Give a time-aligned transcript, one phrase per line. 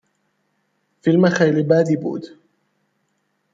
[1.01, 2.25] فیلم خیلی بدی بود